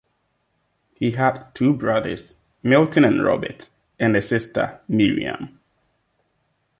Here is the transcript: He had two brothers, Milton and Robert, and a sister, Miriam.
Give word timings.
He 0.95 1.11
had 1.11 1.53
two 1.53 1.75
brothers, 1.75 2.33
Milton 2.63 3.05
and 3.05 3.23
Robert, 3.23 3.69
and 3.99 4.17
a 4.17 4.21
sister, 4.23 4.79
Miriam. 4.87 5.59